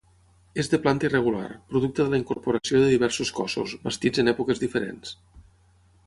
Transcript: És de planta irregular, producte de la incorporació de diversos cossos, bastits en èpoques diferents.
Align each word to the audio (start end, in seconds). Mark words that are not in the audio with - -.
És 0.61 0.69
de 0.69 0.77
planta 0.85 1.05
irregular, 1.09 1.49
producte 1.73 2.05
de 2.07 2.13
la 2.13 2.19
incorporació 2.21 2.81
de 2.83 2.87
diversos 2.93 3.31
cossos, 3.41 3.75
bastits 3.83 4.23
en 4.25 4.33
èpoques 4.33 4.63
diferents. 4.65 5.13